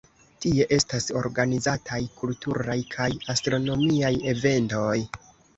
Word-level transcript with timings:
Tie 0.43 0.65
estas 0.77 1.09
organizataj 1.19 1.99
kulturaj 2.21 2.79
kaj 2.97 3.11
astronomiaj 3.35 4.13
eventoj. 4.33 4.99